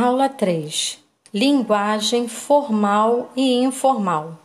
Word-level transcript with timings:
Aula 0.00 0.28
3: 0.28 0.96
Linguagem 1.34 2.28
formal 2.28 3.32
e 3.36 3.42
informal. 3.64 4.38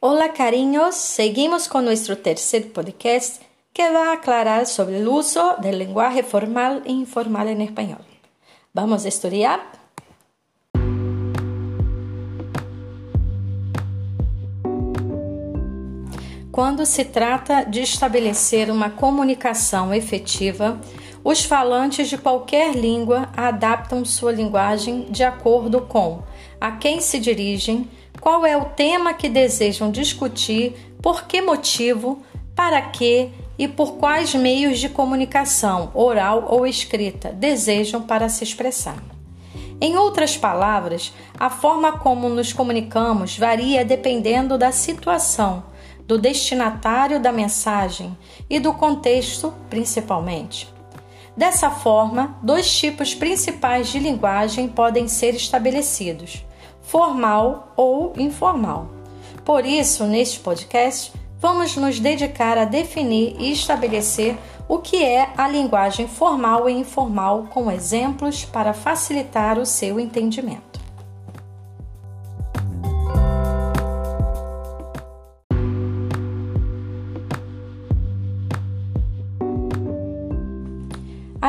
Hola 0.00 0.32
cariños, 0.32 0.94
seguimos 0.94 1.68
con 1.68 1.84
nuestro 1.84 2.16
tercer 2.16 2.72
podcast 2.72 3.42
que 3.74 3.90
va 3.90 4.08
a 4.08 4.12
aclarar 4.14 4.66
sobre 4.66 5.00
el 5.00 5.06
uso 5.06 5.56
del 5.60 5.78
lenguaje 5.78 6.22
formal 6.22 6.82
e 6.86 6.92
informal 6.92 7.48
en 7.48 7.60
español. 7.60 8.06
¿Vamos 8.72 9.04
a 9.04 9.08
Quando 16.58 16.84
se 16.84 17.04
trata 17.04 17.62
de 17.62 17.82
estabelecer 17.82 18.68
uma 18.68 18.90
comunicação 18.90 19.94
efetiva, 19.94 20.80
os 21.22 21.44
falantes 21.44 22.08
de 22.08 22.18
qualquer 22.18 22.74
língua 22.74 23.28
adaptam 23.36 24.04
sua 24.04 24.32
linguagem 24.32 25.06
de 25.08 25.22
acordo 25.22 25.82
com 25.82 26.20
a 26.60 26.72
quem 26.72 27.00
se 27.00 27.20
dirigem, 27.20 27.88
qual 28.20 28.44
é 28.44 28.56
o 28.56 28.64
tema 28.64 29.14
que 29.14 29.28
desejam 29.28 29.92
discutir, 29.92 30.74
por 31.00 31.28
que 31.28 31.40
motivo, 31.40 32.24
para 32.56 32.82
que 32.82 33.30
e 33.56 33.68
por 33.68 33.92
quais 33.92 34.34
meios 34.34 34.80
de 34.80 34.88
comunicação, 34.88 35.92
oral 35.94 36.48
ou 36.50 36.66
escrita, 36.66 37.30
desejam 37.30 38.02
para 38.02 38.28
se 38.28 38.42
expressar. 38.42 39.00
Em 39.80 39.96
outras 39.96 40.36
palavras, 40.36 41.14
a 41.38 41.50
forma 41.50 41.92
como 41.98 42.28
nos 42.28 42.52
comunicamos 42.52 43.38
varia 43.38 43.84
dependendo 43.84 44.58
da 44.58 44.72
situação, 44.72 45.67
do 46.08 46.18
destinatário 46.18 47.20
da 47.20 47.30
mensagem 47.30 48.16
e 48.48 48.58
do 48.58 48.72
contexto, 48.72 49.52
principalmente. 49.68 50.66
Dessa 51.36 51.70
forma, 51.70 52.36
dois 52.42 52.76
tipos 52.76 53.14
principais 53.14 53.88
de 53.88 53.98
linguagem 53.98 54.66
podem 54.66 55.06
ser 55.06 55.34
estabelecidos: 55.34 56.44
formal 56.80 57.74
ou 57.76 58.14
informal. 58.16 58.90
Por 59.44 59.66
isso, 59.66 60.04
neste 60.04 60.40
podcast, 60.40 61.12
vamos 61.38 61.76
nos 61.76 62.00
dedicar 62.00 62.56
a 62.56 62.64
definir 62.64 63.36
e 63.38 63.52
estabelecer 63.52 64.36
o 64.66 64.78
que 64.78 65.04
é 65.04 65.30
a 65.36 65.46
linguagem 65.46 66.08
formal 66.08 66.68
e 66.68 66.72
informal 66.72 67.46
com 67.50 67.70
exemplos 67.70 68.44
para 68.46 68.72
facilitar 68.72 69.58
o 69.58 69.66
seu 69.66 70.00
entendimento. 70.00 70.67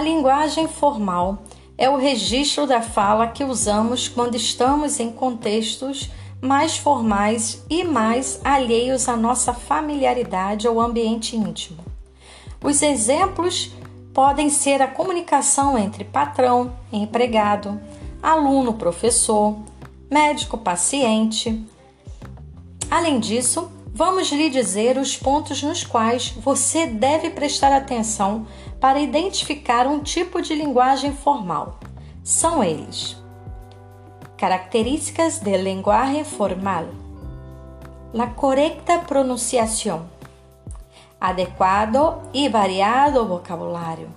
Linguagem 0.09 0.67
formal 0.67 1.43
é 1.77 1.87
o 1.87 1.95
registro 1.95 2.65
da 2.65 2.81
fala 2.81 3.27
que 3.27 3.43
usamos 3.43 4.07
quando 4.07 4.35
estamos 4.35 4.99
em 4.99 5.11
contextos 5.11 6.09
mais 6.41 6.77
formais 6.77 7.63
e 7.69 7.83
mais 7.83 8.41
alheios 8.43 9.07
à 9.07 9.15
nossa 9.15 9.53
familiaridade 9.53 10.67
ou 10.67 10.81
ambiente 10.81 11.35
íntimo. 11.35 11.77
Os 12.63 12.81
exemplos 12.81 13.71
podem 14.11 14.49
ser 14.49 14.81
a 14.81 14.87
comunicação 14.87 15.77
entre 15.77 16.03
patrão 16.03 16.73
empregado, 16.91 17.79
aluno 18.21 18.73
professor, 18.73 19.59
médico 20.09 20.57
paciente. 20.57 21.63
Além 22.89 23.19
disso, 23.19 23.69
vamos 23.99 24.31
lhe 24.31 24.49
dizer 24.49 24.97
os 24.97 25.17
pontos 25.17 25.61
nos 25.61 25.83
quais 25.83 26.29
você 26.29 26.87
deve 26.87 27.31
prestar 27.31 27.73
atenção 27.73 28.47
para 28.79 29.01
identificar 29.01 29.85
um 29.85 29.99
tipo 30.01 30.41
de 30.41 30.55
linguagem 30.55 31.11
formal. 31.11 31.77
São 32.23 32.63
eles: 32.63 33.17
características 34.37 35.39
de 35.39 35.57
linguagem 35.57 36.23
formal, 36.23 36.85
la 38.13 38.27
correcta 38.27 38.99
pronunciação, 38.99 40.09
adequado 41.19 42.21
e 42.33 42.47
variado 42.47 43.27
vocabulário, 43.27 44.07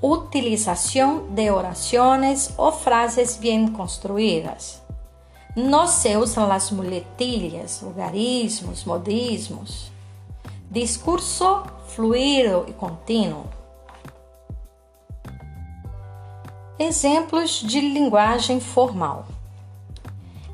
utilização 0.00 1.26
de 1.30 1.50
orações 1.50 2.54
ou 2.56 2.70
frases 2.70 3.36
bem 3.36 3.66
construídas. 3.66 4.80
No 5.54 5.86
se 5.86 6.16
usam 6.16 6.50
as 6.50 6.70
muletilhas, 6.70 7.82
lugarismos, 7.82 8.84
modismos 8.84 9.92
Discurso 10.72 11.64
fluido 11.88 12.64
e 12.66 12.72
contínuo. 12.72 13.44
Exemplos 16.78 17.60
de 17.60 17.78
linguagem 17.78 18.58
formal. 18.58 19.26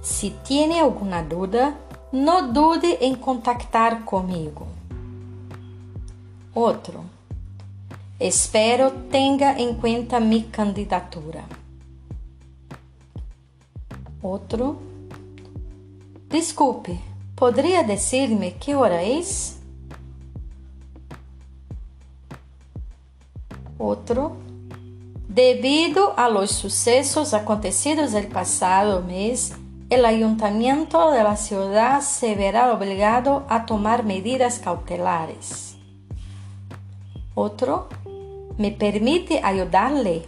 Se 0.03 0.31
tiene 0.43 0.81
alguma 0.81 1.23
dúvida, 1.23 1.73
não 2.11 2.53
dude 2.53 2.89
em 3.01 3.15
contactar 3.15 4.03
comigo. 4.03 4.67
Outro. 6.53 7.05
Espero 8.19 8.91
tenha 9.13 9.57
em 9.57 9.73
conta 9.73 10.19
minha 10.19 10.43
candidatura. 10.51 11.45
Outro. 14.23 14.81
Desculpe, 16.29 16.99
poderia 17.37 17.85
dizer-me 17.85 18.51
que 18.51 18.75
hora 18.75 19.03
é? 19.03 19.21
Outro, 23.79 24.37
devido 25.29 26.15
a 26.17 26.29
los 26.29 26.51
sucesos 26.51 27.33
acontecidos 27.33 28.13
el 28.13 28.27
pasado 28.27 29.03
mes, 29.03 29.53
el 29.89 30.05
ayuntamiento 30.05 31.13
de 31.13 31.23
la 31.23 31.37
ciudad 31.37 32.01
se 32.01 32.35
verá 32.35 32.73
obligado 32.73 33.47
a 33.49 33.67
tomar 33.67 34.05
medidas 34.05 34.59
cautelares. 34.59 35.77
Otro, 37.37 37.89
me 38.59 38.73
permite 38.73 39.41
ayudarle. 39.45 40.27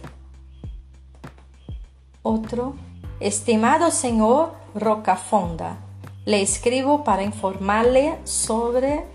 Otro, 2.23 2.75
estimado 3.21 3.91
señor 3.91 4.51
Rocafonda, 4.73 5.77
le 6.25 6.41
escribo 6.41 7.03
para 7.03 7.23
informarle 7.23 8.17
sobre 8.25 9.05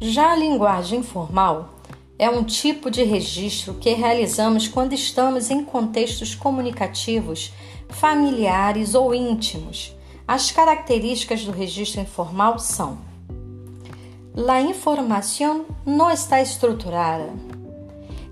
Já 0.00 0.32
a 0.32 0.36
linguagem 0.36 1.02
formal 1.02 1.70
é 2.18 2.28
um 2.28 2.44
tipo 2.44 2.90
de 2.90 3.02
registro 3.02 3.72
que 3.74 3.94
realizamos 3.94 4.68
quando 4.68 4.92
estamos 4.92 5.50
em 5.50 5.64
contextos 5.64 6.34
comunicativos, 6.34 7.52
familiares 7.88 8.94
ou 8.94 9.14
íntimos. 9.14 9.96
As 10.32 10.50
características 10.50 11.44
do 11.44 11.52
registro 11.52 12.00
informal 12.00 12.58
são: 12.58 12.96
a 14.48 14.62
informação 14.62 15.66
não 15.84 16.10
está 16.10 16.40
estruturada. 16.40 17.28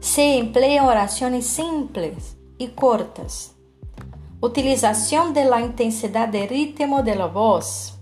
Se 0.00 0.22
empleiam 0.22 0.86
orações 0.86 1.44
simples 1.44 2.38
e 2.58 2.68
cortas. 2.68 3.54
Utilização 4.40 5.30
da 5.30 5.60
intensidade 5.60 6.32
de 6.32 6.46
ritmo 6.46 7.02
de 7.02 7.14
la 7.14 7.26
voz 7.26 7.92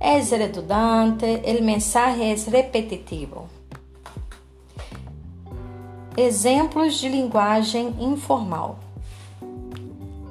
es 0.00 0.30
redundante, 0.30 1.42
el 1.44 1.64
mensaje 1.64 2.30
es 2.30 2.46
repetitivo. 2.46 3.48
Exemplos 6.16 7.00
de 7.00 7.08
linguagem 7.08 7.96
informal. 7.98 8.78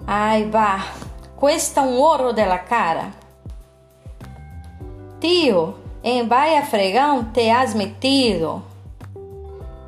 Ai, 0.07 0.45
bah, 0.45 1.12
cuesta 1.43 1.81
um 1.81 1.99
ouro 1.99 2.31
la 2.33 2.57
cara. 2.59 3.11
Tio, 5.19 5.75
em 6.01 6.25
Baia 6.25 6.65
Fregão 6.65 7.33
te 7.33 7.49
has 7.51 7.73
metido. 7.73 8.63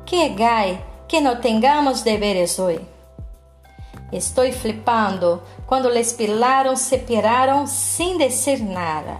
Que 0.04 0.28
gai, 0.28 0.84
que 1.08 1.18
não 1.18 1.40
tengamos 1.40 2.02
deveres 2.02 2.58
hoje. 2.58 2.86
Estou 4.12 4.52
flipando 4.52 5.42
quando 5.66 5.88
les 5.88 6.12
pilaram 6.12 6.76
se 6.76 6.98
piraram 6.98 7.66
sem 7.66 8.18
dizer 8.18 8.60
nada. 8.60 9.16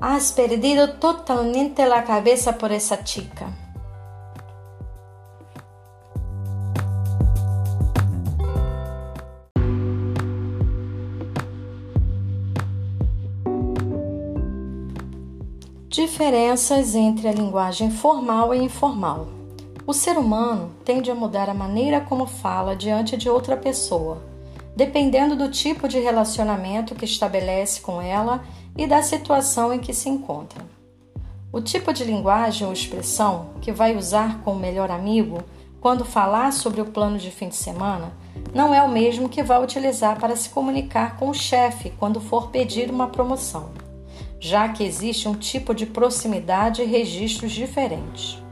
Has 0.00 0.30
perdido 0.30 1.00
totalmente 1.00 1.84
la 1.84 2.02
cabeza 2.02 2.52
por 2.52 2.70
esa 2.70 3.04
chica. 3.04 3.67
Diferenças 15.90 16.94
entre 16.94 17.28
a 17.28 17.32
linguagem 17.32 17.90
formal 17.90 18.54
e 18.54 18.58
informal. 18.58 19.26
O 19.86 19.94
ser 19.94 20.18
humano 20.18 20.70
tende 20.84 21.10
a 21.10 21.14
mudar 21.14 21.48
a 21.48 21.54
maneira 21.54 21.98
como 21.98 22.26
fala 22.26 22.76
diante 22.76 23.16
de 23.16 23.30
outra 23.30 23.56
pessoa, 23.56 24.22
dependendo 24.76 25.34
do 25.34 25.50
tipo 25.50 25.88
de 25.88 25.98
relacionamento 25.98 26.94
que 26.94 27.06
estabelece 27.06 27.80
com 27.80 28.02
ela 28.02 28.44
e 28.76 28.86
da 28.86 29.00
situação 29.00 29.72
em 29.72 29.78
que 29.78 29.94
se 29.94 30.10
encontra. 30.10 30.62
O 31.50 31.58
tipo 31.58 31.90
de 31.90 32.04
linguagem 32.04 32.66
ou 32.66 32.72
expressão 32.74 33.46
que 33.62 33.72
vai 33.72 33.96
usar 33.96 34.42
com 34.42 34.52
o 34.52 34.60
melhor 34.60 34.90
amigo 34.90 35.38
quando 35.80 36.04
falar 36.04 36.52
sobre 36.52 36.82
o 36.82 36.86
plano 36.86 37.16
de 37.16 37.30
fim 37.30 37.48
de 37.48 37.56
semana 37.56 38.12
não 38.54 38.74
é 38.74 38.82
o 38.82 38.90
mesmo 38.90 39.26
que 39.26 39.42
vai 39.42 39.62
utilizar 39.64 40.20
para 40.20 40.36
se 40.36 40.50
comunicar 40.50 41.16
com 41.16 41.30
o 41.30 41.34
chefe 41.34 41.94
quando 41.98 42.20
for 42.20 42.50
pedir 42.50 42.90
uma 42.90 43.06
promoção, 43.06 43.70
já 44.40 44.68
que 44.68 44.84
existe 44.84 45.28
um 45.28 45.34
tipo 45.34 45.74
de 45.74 45.86
proximidade 45.86 46.82
e 46.82 46.86
registros 46.86 47.52
diferentes. 47.52 48.42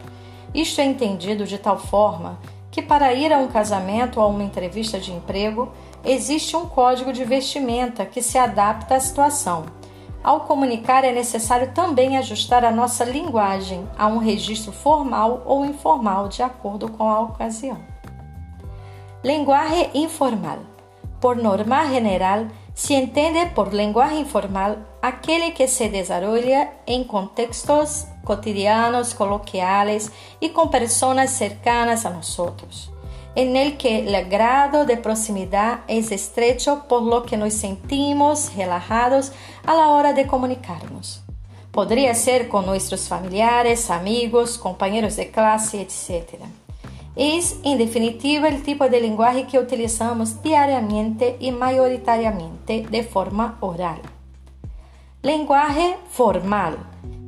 Isto 0.55 0.81
é 0.81 0.85
entendido 0.85 1.45
de 1.45 1.59
tal 1.59 1.79
forma 1.79 2.39
que, 2.71 2.83
para 2.83 3.15
ir 3.15 3.33
a 3.33 3.39
um 3.39 3.49
casamento 3.49 4.21
ou 4.21 4.27
a 4.27 4.29
uma 4.29 4.43
entrevista 4.43 4.99
de 4.99 5.13
emprego, 5.13 5.73
existe 6.05 6.57
um 6.57 6.67
código 6.67 7.13
de 7.13 7.25
vestimenta 7.25 8.05
que 8.05 8.23
se 8.23 8.39
adapta 8.39 8.95
à 8.95 9.01
situação. 9.01 9.67
Ao 10.23 10.41
comunicar, 10.41 11.05
é 11.05 11.13
necessário 11.13 11.73
também 11.73 12.17
ajustar 12.17 12.65
a 12.65 12.71
nossa 12.71 13.05
linguagem 13.05 13.89
a 13.97 14.09
um 14.09 14.19
registro 14.19 14.73
formal 14.73 15.43
ou 15.47 15.65
informal, 15.65 16.29
de 16.29 16.43
acordo 16.43 16.89
com 16.89 17.09
a 17.09 17.21
ocasião. 17.21 17.79
Lenguaje 19.23 19.91
informal. 19.95 20.59
Por 21.21 21.37
norma 21.37 21.87
general, 21.87 22.47
se 22.77 22.95
entende 22.95 23.47
por 23.47 23.73
lenguaje 23.73 24.17
informal 24.17 24.87
aquele 25.01 25.55
que 25.55 25.67
se 25.67 25.89
desarrolla 25.89 26.75
em 26.87 27.05
contextos 27.05 28.05
cotidianos, 28.23 29.15
coloquiales 29.15 30.13
y 30.41 30.51
con 30.51 30.71
personas 30.71 31.31
cercanas 31.31 32.05
a 32.05 32.11
nosotros, 32.11 32.93
en 33.35 33.57
el 33.57 33.79
que 33.79 34.01
el 34.01 34.29
grado 34.29 34.85
de 34.85 34.99
proximidad 34.99 35.81
es 35.89 36.13
estrecho 36.13 36.85
por 36.87 37.03
lo 37.03 37.23
que 37.23 37.39
nos 37.39 37.55
sentimos 37.55 38.55
relajados 38.55 39.33
a 39.65 39.75
la 39.75 39.89
hora 39.89 40.13
de 40.13 40.27
comunicarnos. 40.27 41.23
Podría 41.73 42.15
ser 42.15 42.49
con 42.49 42.67
nuestros 42.67 43.09
familiares, 43.09 43.91
amigos, 43.91 44.59
compañeros 44.59 45.17
de 45.17 45.31
clase, 45.31 45.81
etc. 45.81 46.43
Es, 47.17 47.57
en 47.65 47.79
definitiva, 47.79 48.49
el 48.49 48.63
tipo 48.63 48.89
de 48.89 49.01
lenguaje 49.01 49.47
que 49.47 49.59
utilizamos 49.59 50.43
diariamente 50.43 51.37
y 51.41 51.51
mayoritariamente 51.51 52.87
de 52.89 53.03
forma 53.03 53.57
oral. 53.61 54.01
Lenguaje 55.23 55.97
formal 56.11 56.77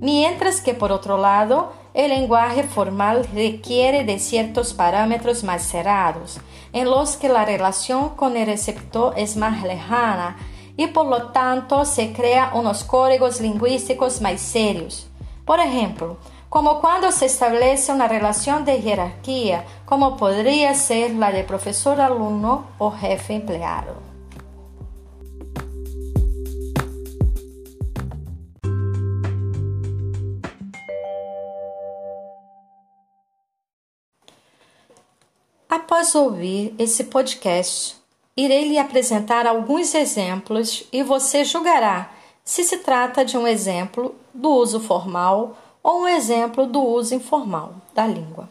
mientras 0.01 0.61
que 0.61 0.75
por 0.75 0.93
otro 0.93 1.19
lado, 1.19 1.73
el 1.95 2.11
lenguaje 2.11 2.63
formal 2.63 3.27
requiere 3.35 4.05
de 4.05 4.19
ciertos 4.19 4.73
parámetros 4.75 5.43
más 5.43 5.63
cerrados, 5.63 6.39
en 6.73 6.89
los 6.91 7.17
que 7.17 7.29
la 7.29 7.45
relación 7.45 8.11
con 8.11 8.37
el 8.37 8.47
receptor 8.47 9.15
es 9.17 9.37
más 9.37 9.63
lejana 9.63 10.37
y 10.77 10.89
por 10.89 11.07
lo 11.07 11.29
tanto 11.29 11.85
se 11.85 12.13
crea 12.13 12.53
unos 12.55 12.85
códigos 12.85 13.41
lingüísticos 13.41 14.21
más 14.21 14.41
serios. 14.41 15.09
Por 15.45 15.59
ejemplo, 15.59 16.19
como 16.49 16.81
cuando 16.81 17.13
se 17.13 17.27
establece 17.27 17.93
una 17.93 18.09
relación 18.09 18.65
de 18.65 18.81
jerarquía, 18.81 19.65
como 19.85 20.17
podría 20.17 20.75
ser 20.75 21.15
la 21.15 21.31
de 21.31 21.45
profesor-alumno 21.45 22.67
o 22.79 22.91
jefe-empleado. 22.91 24.09
Após 35.69 36.15
ouvir 36.15 36.75
esse 36.79 37.05
podcast, 37.05 37.97
irei 38.37 38.69
lhe 38.69 38.79
apresentar 38.79 39.47
alguns 39.47 39.95
exemplos 39.95 40.87
e 40.93 41.03
você 41.03 41.45
julgará 41.45 42.11
se 42.43 42.65
se 42.65 42.79
trata 42.79 43.27
de 43.27 43.37
um 43.37 43.47
exemplo 43.47 44.15
do 44.33 44.49
uso 44.49 44.81
formal 44.81 45.55
ou 45.83 46.03
um 46.03 46.09
exemplo 46.09 46.67
do 46.67 46.83
uso 46.83 47.15
informal 47.15 47.75
da 47.95 48.07
língua. 48.07 48.49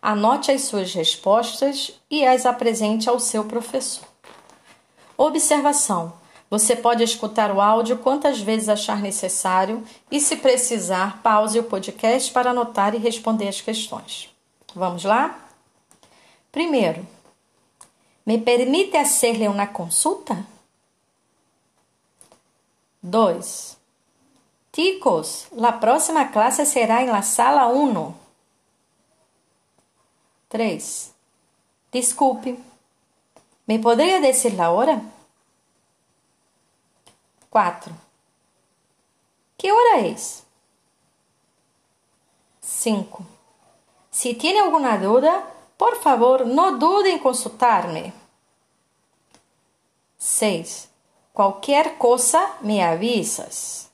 Anote 0.00 0.50
as 0.50 0.62
suas 0.62 0.92
respostas 0.92 1.92
e 2.10 2.24
as 2.26 2.44
apresente 2.44 3.08
ao 3.08 3.20
seu 3.20 3.44
professor. 3.44 4.04
Observação: 5.16 6.12
você 6.50 6.76
pode 6.76 7.02
escutar 7.02 7.50
o 7.50 7.60
áudio 7.60 7.96
quantas 7.98 8.40
vezes 8.40 8.68
achar 8.68 9.00
necessário 9.00 9.82
e, 10.10 10.20
se 10.20 10.36
precisar, 10.36 11.22
pause 11.22 11.58
o 11.58 11.64
podcast 11.64 12.30
para 12.32 12.50
anotar 12.50 12.94
e 12.94 12.98
responder 12.98 13.48
as 13.48 13.60
questões. 13.60 14.28
Vamos 14.74 15.04
lá? 15.04 15.48
Primeiro, 16.50 17.06
me 18.26 18.38
permite 18.38 18.96
hacerle 18.96 19.48
uma 19.48 19.66
consulta? 19.66 20.44
2. 23.02 23.78
Ticos, 24.72 25.48
la 25.52 25.78
próxima 25.80 26.30
clase 26.30 26.64
será 26.64 27.02
en 27.02 27.12
la 27.12 27.22
sala 27.22 27.66
1. 27.66 28.14
3. 30.48 31.12
Desculpe, 31.92 32.56
¿me 33.66 33.78
podría 33.78 34.18
decir 34.18 34.54
la 34.54 34.70
hora? 34.70 35.02
4. 37.50 37.92
Que 39.58 39.70
hora 39.70 40.06
es? 40.06 40.42
5. 42.62 43.24
Si 44.10 44.32
tiene 44.32 44.60
alguna 44.60 44.96
duda, 44.96 45.52
por 45.76 46.00
favor, 46.00 46.46
no 46.46 46.78
dude 46.78 47.12
en 47.12 47.18
consultarme. 47.18 48.14
6. 50.16 50.88
Qualquer 51.34 51.98
cosa 51.98 52.56
me 52.62 52.82
avisas. 52.82 53.91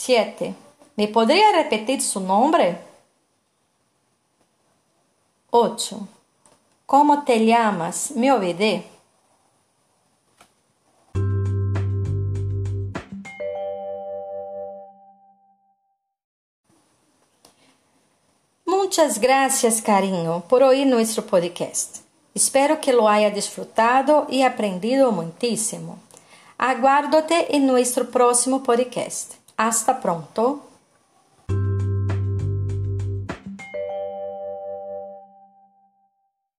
7. 0.00 0.54
¿Me 0.96 1.08
podría 1.08 1.52
repetir 1.52 2.00
su 2.00 2.20
nombre? 2.20 2.78
8. 5.50 6.08
¿Cómo 6.86 7.22
te 7.24 7.44
llamas? 7.44 8.12
Me 8.12 8.32
olvidé. 8.32 8.86
Muchas 18.64 19.20
gracias, 19.20 19.82
cariño, 19.82 20.44
por 20.48 20.62
oír 20.62 20.86
nuestro 20.86 21.26
podcast. 21.26 21.98
Espero 22.34 22.80
que 22.80 22.94
lo 22.94 23.06
haya 23.06 23.30
disfrutado 23.30 24.26
y 24.30 24.44
aprendido 24.44 25.12
muchísimo. 25.12 25.98
Aguardo-te 26.56 27.54
en 27.54 27.66
nuestro 27.66 28.10
próximo 28.10 28.62
podcast. 28.62 29.39
Hasta 29.60 30.00
pronto. 30.00 30.69